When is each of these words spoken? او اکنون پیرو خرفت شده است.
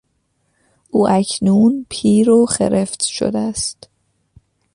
او 0.91 1.09
اکنون 1.09 1.85
پیرو 1.89 2.45
خرفت 2.45 3.03
شده 3.03 3.39
است. 3.39 3.89